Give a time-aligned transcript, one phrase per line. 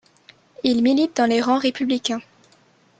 [0.63, 2.21] Il milite dans les rangs républicains.